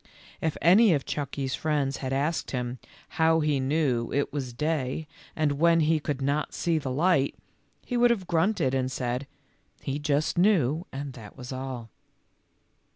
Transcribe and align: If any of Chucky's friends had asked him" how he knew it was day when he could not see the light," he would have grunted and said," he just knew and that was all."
If 0.41 0.57
any 0.63 0.95
of 0.95 1.05
Chucky's 1.05 1.53
friends 1.53 1.97
had 1.97 2.11
asked 2.11 2.49
him" 2.49 2.79
how 3.21 3.39
he 3.41 3.59
knew 3.59 4.11
it 4.11 4.33
was 4.33 4.51
day 4.51 5.05
when 5.37 5.81
he 5.81 5.99
could 5.99 6.23
not 6.23 6.55
see 6.55 6.79
the 6.79 6.89
light," 6.89 7.35
he 7.85 7.97
would 7.97 8.09
have 8.09 8.25
grunted 8.25 8.73
and 8.73 8.91
said," 8.91 9.27
he 9.83 9.99
just 9.99 10.39
knew 10.39 10.87
and 10.91 11.13
that 11.13 11.37
was 11.37 11.51
all." 11.53 11.91